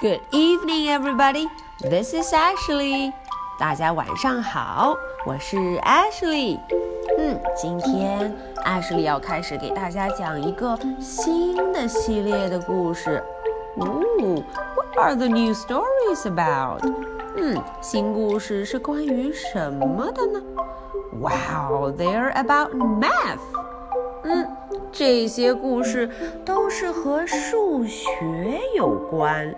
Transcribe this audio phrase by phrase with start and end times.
[0.00, 1.48] Good evening, everybody.
[1.80, 3.12] This is Ashley.
[3.58, 6.58] 大家晚上好，我是 Ashley。
[7.18, 13.22] 嗯，今天 Ashley 要开始给大家讲一个新的系列的故事。
[13.78, 14.42] Ooh,
[14.74, 16.80] what are the new stories about?
[17.36, 20.42] 嗯，新故事是关于什么的呢？
[21.18, 23.38] Wow, they're about math.
[24.24, 24.46] 嗯，
[24.92, 26.10] 这些故事
[26.44, 29.54] 都是和数学有关。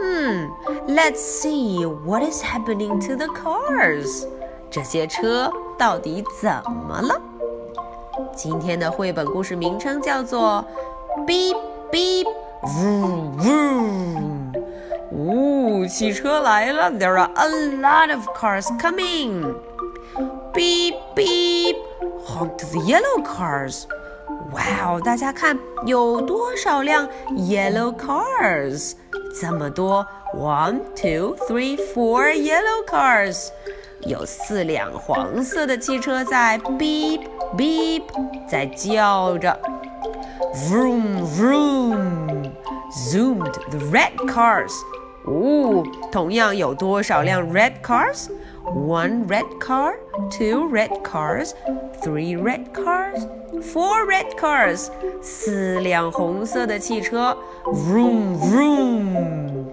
[0.00, 0.50] 嗯
[0.88, 4.26] ，Let's see what is happening to the cars.
[4.70, 6.50] 这些车到底怎
[6.88, 7.18] 么了？
[8.34, 10.62] 今天的绘本故事名称叫做
[11.26, 11.56] Beep
[11.90, 12.26] Beep
[12.62, 14.52] Vroom Vroom。
[15.10, 19.54] 呜，汽车来了！There are a lot of cars coming.
[20.52, 21.76] Beep beep,
[22.24, 23.84] honk the yellow cars.
[24.52, 28.92] Wow，大家看有多少辆 yellow cars？
[29.40, 33.48] 这么多，one, two, three, four yellow cars。
[34.02, 37.20] 有四辆黄色的汽车在 beep
[37.56, 38.02] beep，
[38.48, 39.58] 在叫着。
[40.54, 42.50] Vroom vroom,
[42.95, 44.71] zoomed the red cars.
[45.25, 49.93] 哦，同样有多少辆 red cars？one red car,
[50.29, 51.51] two red cars,
[52.01, 53.27] three red cars,
[53.61, 54.89] four red cars，
[55.21, 59.65] 四辆红色的汽车，vroom vroom。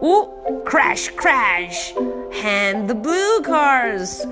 [0.00, 0.28] 五，
[0.64, 1.92] crash crash,
[2.44, 4.24] and the blue cars.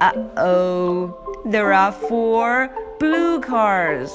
[0.00, 1.10] Uh oh,
[1.44, 4.10] there are four blue cars.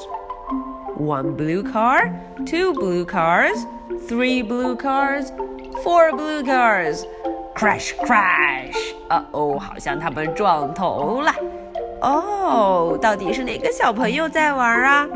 [1.00, 2.10] One blue car,
[2.46, 3.66] two blue cars,
[4.08, 5.30] three blue cars,
[5.84, 7.04] four blue cars.
[7.54, 8.74] Crash crash！
[9.08, 11.34] 哦哦，好像他们撞头了。
[12.02, 15.08] 哦，到底是哪个小朋友在玩啊？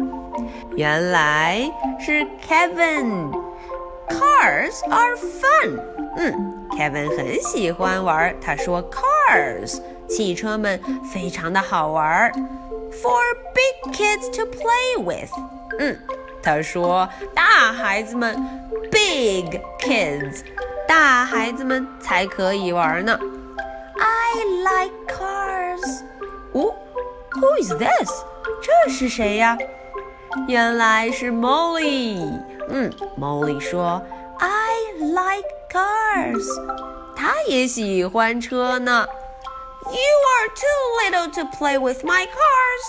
[0.76, 5.80] 原来是 Kevin。Cars are fun。
[6.16, 8.34] 嗯，Kevin 很喜欢玩。
[8.40, 9.78] 他说，Cars，
[10.08, 10.80] 汽车们
[11.12, 12.32] 非常的好玩。
[12.90, 13.20] For
[13.54, 15.30] big kids to play with。
[15.78, 15.98] 嗯，
[16.42, 18.36] 他说，大孩子们，
[18.90, 20.42] big kids。
[20.86, 23.18] 大孩子们才可以玩呢。
[23.98, 26.02] I like cars。
[26.52, 26.74] 哦，
[27.32, 28.10] Who is this？
[28.60, 29.56] 这是谁呀？
[30.48, 32.18] 原来是 Molly。
[32.68, 34.02] 嗯，Molly 说，
[34.38, 36.44] I like cars。
[37.14, 39.06] 她也喜欢车呢。
[39.86, 42.84] You are too little to play with my cars。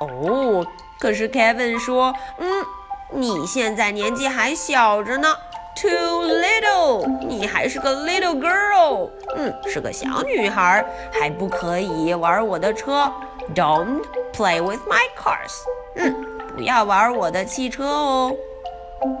[0.00, 0.66] 哦，
[0.99, 2.65] 可是 Kevin 说，嗯，
[3.11, 5.35] 你现在年纪还小着呢。
[5.79, 13.11] Too little，你还是个 little girl，嗯，是个小女孩，还不可以玩我的车。
[13.53, 14.01] Don't
[14.33, 15.53] play with my cars，
[15.93, 16.15] 嗯，
[16.55, 18.35] 不要玩我的汽车哦。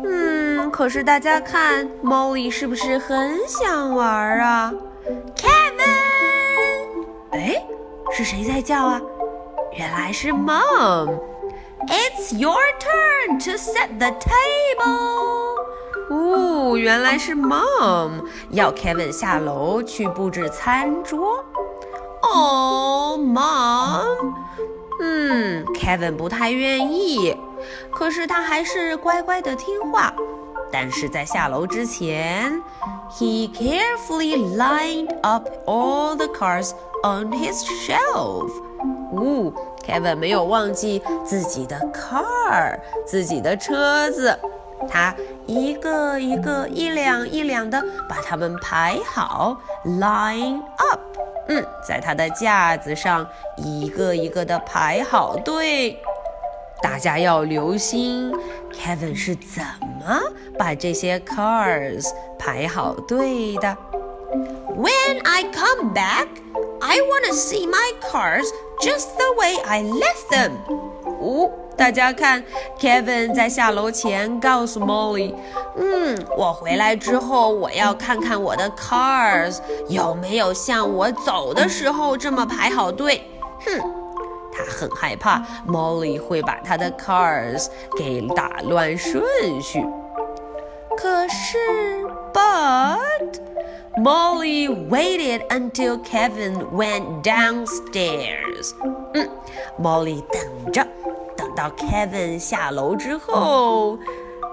[0.03, 4.73] 嗯，可是大家看，Molly 是不是很想玩啊
[5.35, 7.63] ？Kevin，哎，
[8.11, 8.99] 是谁在叫啊？
[9.73, 11.19] 原来是 Mom。
[11.88, 15.56] It's your turn to set the table.
[16.10, 21.44] 哦，原来是 Mom 要 Kevin 下楼去布置餐桌。
[22.22, 24.34] 哦，Mom，
[25.00, 27.36] 嗯，Kevin 不太愿意，
[27.90, 30.12] 可是他还是乖乖的听话。
[30.70, 32.62] 但是在下楼之前，
[33.10, 36.70] he carefully lined up all the cars
[37.02, 38.50] on his shelf。
[39.12, 39.52] 哦
[39.87, 44.37] ，Kevin 没有忘记自己的 car，自己的车子。
[44.89, 45.15] 他
[45.47, 50.99] 一个一个、一辆一辆的把它们排好，line up。
[51.49, 53.25] 嗯，在他的架子上
[53.55, 55.97] 一个一个的排好队。
[56.79, 58.31] 大家要留心
[58.71, 59.63] ，Kevin 是怎
[59.99, 60.21] 么
[60.59, 62.05] 把这些 cars
[62.37, 63.75] 排好队的。
[64.75, 66.27] When I come back,
[66.81, 68.45] I want to see my cars
[68.81, 70.51] just the way I left them.
[71.19, 72.43] 哦，大家看
[72.79, 75.33] ，Kevin 在下楼前告诉 Molly：“
[75.75, 79.57] 嗯，我回来之后，我要看看我的 cars
[79.89, 83.23] 有没有像我走的时候这么排好队。”
[83.65, 83.79] 哼，
[84.51, 89.23] 他很害怕 Molly 会把他的 cars 给打乱顺
[89.61, 89.83] 序。
[90.95, 91.57] 可是
[92.33, 93.39] ，But
[93.98, 98.74] Molly waited until Kevin went downstairs。
[99.14, 99.28] 嗯，
[99.78, 100.86] Molly 等着。
[101.54, 103.98] 到 Kevin 下楼之后，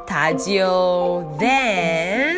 [0.05, 2.35] 他就 then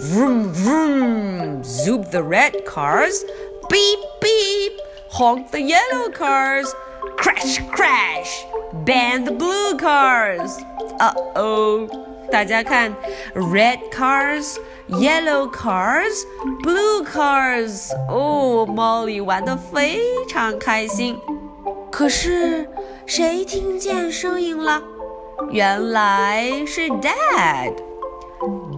[0.00, 3.22] vroom vroom zoop the red cars
[3.68, 4.72] beep beep
[5.10, 6.74] honk the yellow cars
[7.16, 8.44] crash crash
[8.84, 10.58] bang the blue cars
[10.98, 11.88] uh oh
[12.31, 12.93] 大家看
[13.33, 14.55] red cars
[14.89, 16.23] yellow cars
[16.63, 21.17] blue cars 哦，Molly 玩得非常开心。
[21.91, 22.69] 可是
[23.05, 24.81] 谁听见声音了？
[25.51, 27.73] 原来是 Dad。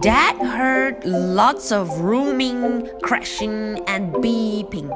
[0.00, 4.88] Dad heard lots of rooming, crashing, and beeping.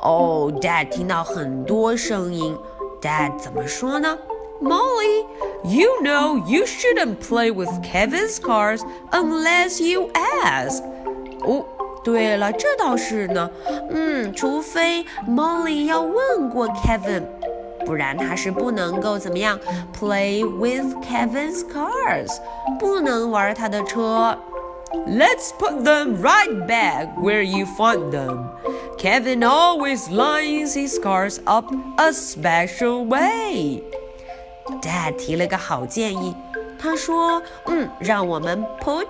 [0.00, 2.56] 哦，Dad 听到很多声音。
[3.00, 4.16] Dad 怎么说呢
[4.61, 5.25] ？Molly,
[5.63, 10.11] you know you shouldn't play with Kevin's cars unless you
[10.43, 10.83] ask.
[11.41, 11.65] 哦，
[12.03, 13.49] 对了，这倒是呢。
[13.89, 17.23] 嗯，除非 Molly 要问过 Kevin。
[17.85, 19.57] 不然他是不能够怎么样
[19.97, 22.29] play with Kevin's cars，
[22.77, 24.37] 不能玩他的车。
[25.07, 28.49] Let's put them right back where you found them.
[28.97, 33.81] Kevin always lines his cars up a special way.
[34.80, 36.34] Dad 提了个好建议，
[36.78, 39.06] 他说：“嗯，让我们 put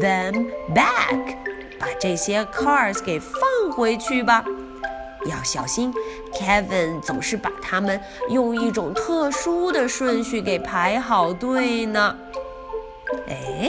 [0.00, 1.36] them back，
[1.78, 3.40] 把这些 cars 给放
[3.72, 4.44] 回去吧。”
[5.26, 5.92] 要小心
[6.32, 8.00] ，Kevin 总是把他们
[8.30, 12.16] 用一种特殊的顺序给排好队呢。
[13.28, 13.68] 哎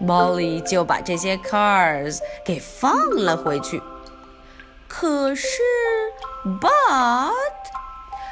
[0.00, 3.82] ，Molly 就把这些 cars 给放了回去。
[4.86, 5.48] 可是
[6.44, 7.32] ，But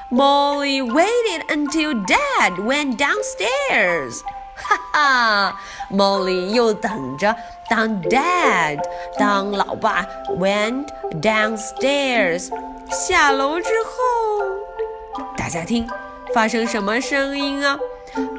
[0.09, 4.21] Molly waited until Dad went downstairs。
[4.56, 5.59] 哈哈，
[5.89, 7.35] Molly 又等着。
[7.69, 8.79] 当 Dad
[9.18, 10.06] 当老爸
[10.38, 10.88] went
[11.21, 12.50] downstairs
[12.89, 15.88] 下楼之后，大家听，
[16.33, 17.79] 发生什么声音啊？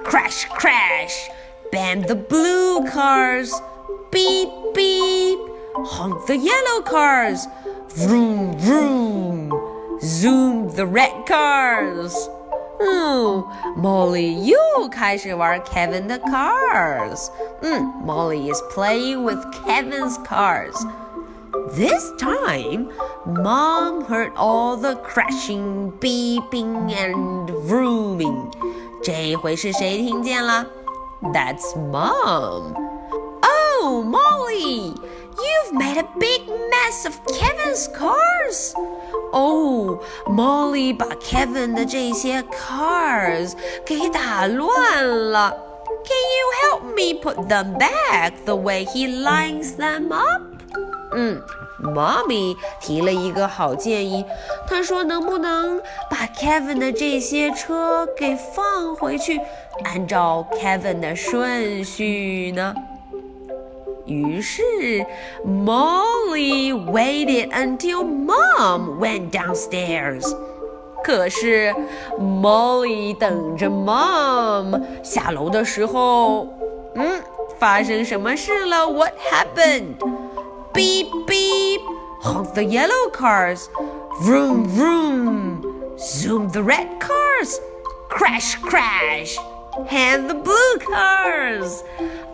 [0.05, 1.31] Crash crash
[1.73, 3.51] bang the blue cars
[4.11, 5.39] beep beep
[5.87, 7.47] honk the yellow cars
[7.97, 9.49] vroom vroom
[10.01, 12.15] zoom the red cars
[12.81, 13.45] 嗯，
[13.77, 17.29] Molly 又开始玩 Kevin 的 cars。
[17.61, 20.75] 嗯，Molly is playing with Kevin's cars.
[21.77, 22.89] This time,
[23.25, 28.51] Mom heard all the crashing, beeping, and vrooming.
[29.01, 30.67] 这回是谁听见了？
[31.33, 32.75] That's Mom.
[33.45, 34.93] Oh, Molly,
[35.39, 38.75] you've made a big mess of Kevin's cars.
[39.32, 43.54] 哦，Molly 把 Kevin 的这些 cars
[43.86, 45.64] 给打乱了。
[46.06, 50.42] Can you help me put them back the way he lines them up？
[51.14, 51.42] 嗯
[51.82, 54.26] ，Mommy 提了一个好建议，
[54.68, 59.40] 她说能不能把 Kevin 的这些车给放回去，
[59.84, 62.74] 按照 Kevin 的顺序呢？
[64.07, 64.63] 于是，
[65.45, 70.25] Molly waited until Mom went downstairs。
[71.05, 71.75] 可是，
[72.19, 76.49] Molly 等着 Mom 下楼的时候，
[76.95, 77.23] 嗯，
[77.59, 78.89] 发生什么事了？
[78.89, 79.97] What happened?
[80.73, 81.81] Beep beep,
[82.23, 83.69] honk the yellow cars.
[84.23, 85.63] Vroom vroom,
[85.99, 87.61] zoom the red cars.
[88.09, 89.37] Crash crash,
[89.89, 91.83] hand the blue cars.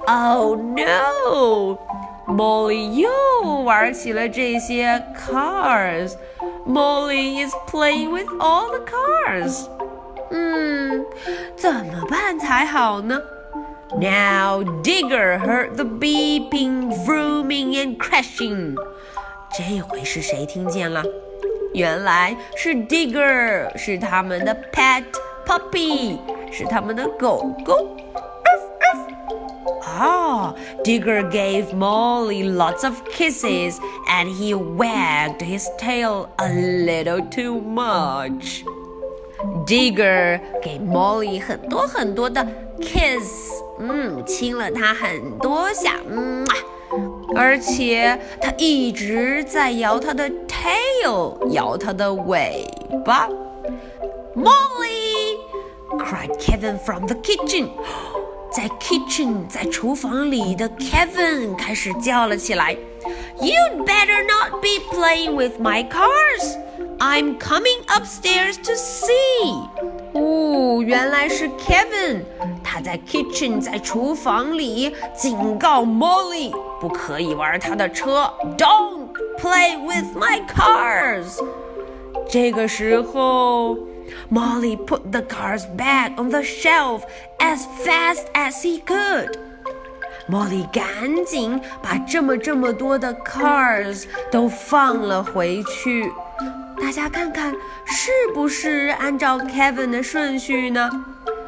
[0.07, 1.79] Oh no!
[2.27, 3.09] Molly 又
[3.63, 6.13] 玩起了这些 cars.
[6.67, 9.67] Molly is playing with all the cars.
[10.31, 11.05] 嗯，
[11.57, 13.21] 怎么办才好呢？
[13.99, 18.77] Now Digger heard the beeping, vrooming, and crashing.
[19.57, 21.03] 这回是谁听见了？
[21.73, 25.05] 原来是 Digger，是他们的 pet
[25.47, 26.19] puppy，
[26.53, 27.97] 是他们的狗狗。
[29.93, 37.61] Ah, Digger gave Molly lots of kisses and he wagged his tail a little too
[37.61, 38.65] much.
[39.67, 42.47] Digger 给 Molly 很多很多的
[42.81, 46.45] kiss，嗯，亲了她很多下，嗯，
[47.37, 52.67] 而且他一直在摇他的 tail，摇他的尾
[53.05, 53.29] 巴。
[54.35, 55.37] Molly
[55.99, 57.69] cried Kevin from the kitchen，
[58.53, 62.77] 在 kitchen 在厨房里的 Kevin 开始叫了起来，
[63.41, 66.57] You'd better not be playing with my cars.
[66.99, 69.69] I'm coming upstairs to see.
[70.15, 72.23] 哦，原来是 Kevin，
[72.65, 76.51] 他在 kitchen 在厨房里警告 Molly
[76.81, 81.39] 不可以玩他的车，Don't play with my cars。
[82.29, 83.79] 这个时候
[84.31, 87.03] ，Molly put the cars back on the shelf
[87.39, 96.13] as fast as he could。Molly 赶紧把这么这么多的 cars 都放了回去。
[96.81, 97.53] 大家看看
[97.87, 100.89] 是不是按照 Kevin 的顺序呢？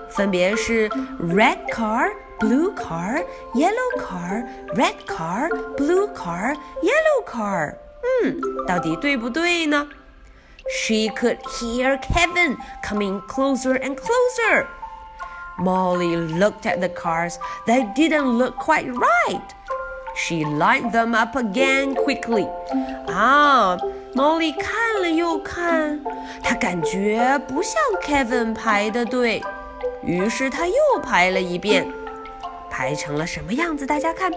[0.09, 0.89] 分别是
[1.21, 7.75] red car、blue car、yellow car、red car、blue car、yellow car。
[8.25, 9.87] 嗯，到底对不对呢
[10.69, 14.67] ？She could hear Kevin coming closer and closer.
[15.59, 17.39] Molly looked at the cars.
[17.67, 19.43] They didn't look quite right.
[20.17, 22.49] She lined them up again quickly.
[23.07, 23.79] 啊。
[24.13, 26.01] Molly 看了又看，
[26.43, 29.41] 她感觉不像 Kevin 排的队，
[30.03, 31.87] 于是她又排了一遍，
[32.69, 33.87] 排成了什么样子？
[33.87, 34.33] 大家看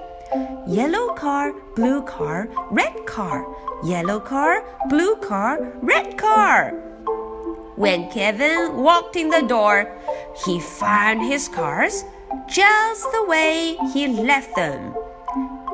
[0.67, 3.43] ：yellow car, blue car, red car,
[3.83, 6.73] yellow car, blue car, red car.
[7.75, 9.87] When Kevin walked in the door,
[10.45, 12.03] he found his cars
[12.47, 14.93] just the way he left them.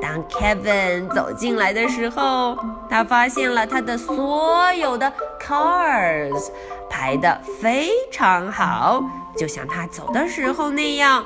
[0.00, 2.56] 当 Kevin 走进来的时候，
[2.88, 6.50] 他发现了他的所有的 cars
[6.88, 9.02] 排的非常好，
[9.36, 11.24] 就像他走的时候那样。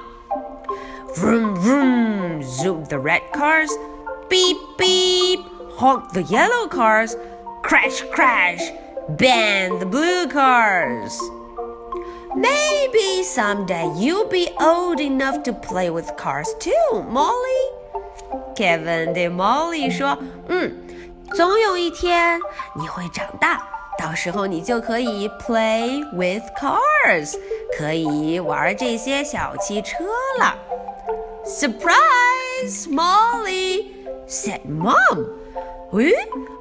[1.17, 3.71] Vroom vroom, zoom the red cars.
[4.29, 5.41] Beep beep,
[5.77, 7.17] honk the yellow cars.
[7.63, 8.73] Crash crash,
[9.09, 11.19] bang the blue cars.
[12.37, 17.63] Maybe someday you'll be old enough to play with cars too, Molly.
[18.57, 20.75] Kevin 对 Molly 说：“嗯，
[21.35, 22.41] 总有一天
[22.75, 23.63] 你会长大，
[23.97, 27.37] 到时候你就可以 play with cars，
[27.79, 30.05] 可以玩这些小汽车
[30.41, 30.57] 了。”
[31.49, 33.93] Surprise, Molly
[34.27, 35.27] said, "Mom."
[35.91, 36.13] 喂，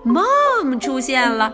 [0.05, 1.53] Mom 出现了。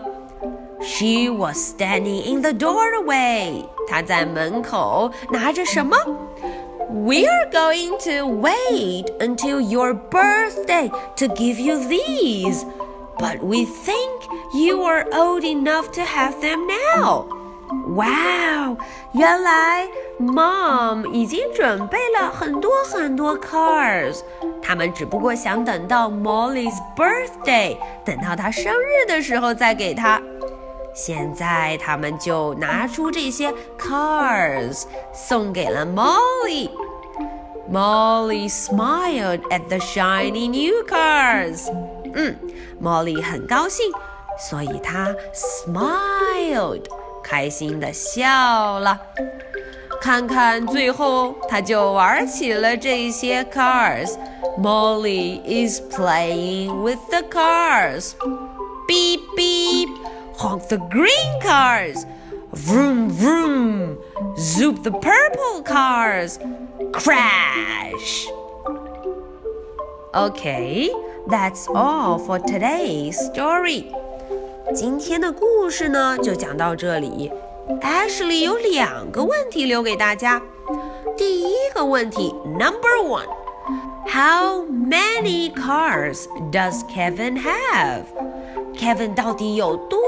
[0.82, 3.64] She was standing in the doorway.
[3.88, 5.96] 她在门口拿着什么？
[6.92, 12.64] we're going to wait until your birthday to give you these,
[13.18, 17.26] but we think you are old enough to have them now.
[17.95, 18.77] 哇哦
[19.13, 19.87] 原来
[20.19, 24.19] Mom 已经准备了很多很多 cars，
[24.61, 30.21] 他们只不过想等到 Molly's birthday，等到她生日的时候再给她。
[30.93, 36.69] 现在他们就拿出这些 cars 送给了 Molly。
[37.69, 41.69] Molly smiled at the shiny new cars.
[42.13, 42.35] 嗯
[42.81, 43.91] ，Molly 很高兴，
[44.49, 46.83] 所以她 smiled，
[47.24, 49.00] 开心的笑了。
[50.00, 58.14] 看看最后，她就玩起了这些 cars。Molly is playing with the cars.
[58.88, 59.88] Beep beep,
[60.36, 62.04] honk the green cars.
[62.52, 63.98] Vroom vroom,
[64.36, 66.38] zoop the purple cars.
[66.92, 68.26] Crash!
[70.12, 70.90] Okay,
[71.28, 73.92] that's all for today's story.
[74.73, 77.31] 今天的故事呢，就讲到这里。
[77.81, 80.41] Ashley 有两个问题留给大家。
[81.15, 83.27] 第一个问题，Number one,
[84.07, 88.03] How many cars does Kevin have?
[88.75, 89.99] Kevin 到底有多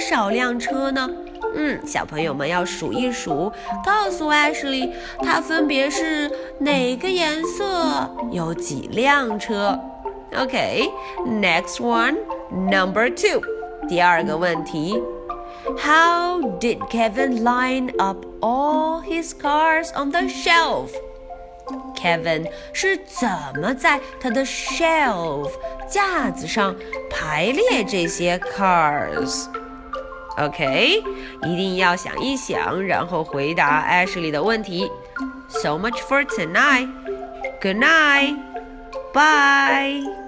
[0.00, 1.08] 少辆车呢？
[1.54, 3.52] 嗯，小朋友们要数一数，
[3.84, 9.78] 告诉 Ashley，它分别是哪个颜色，有几辆车。
[10.36, 13.40] OK，next one，number two，
[13.88, 15.00] 第二个问题
[15.78, 23.28] ，How did Kevin line up all his cars on the shelf？Kevin 是怎
[23.60, 25.50] 么在他的 shelf
[25.88, 26.76] 架子上
[27.10, 29.42] 排列这些 cars？OK，
[31.44, 34.90] 一定要想一想，然后回答 Ashley 的问题。
[35.48, 36.88] So much for tonight.
[37.62, 38.36] Good night.
[39.14, 40.25] Bye.